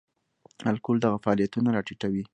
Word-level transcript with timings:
الکول 0.71 0.97
دغه 1.05 1.17
فعالیتونه 1.23 1.69
را 1.75 1.81
ټیټوي. 1.87 2.23